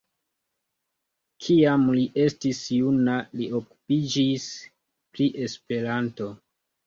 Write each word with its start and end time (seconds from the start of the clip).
Kiam 1.47 1.83
li 1.97 2.05
estis 2.23 2.61
juna, 2.77 3.17
li 3.41 3.49
okupiĝis 3.59 4.47
pri 5.17 5.27
Esperanto. 5.49 6.31